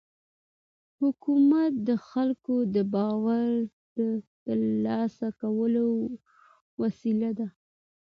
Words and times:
خدمت 1.21 1.73
د 1.87 1.89
خلکو 2.09 2.55
د 2.75 2.77
باور 2.93 3.47
د 3.97 3.99
ترلاسه 4.43 5.27
کولو 5.41 5.87
وسیله 6.81 7.29
ده. 7.39 7.47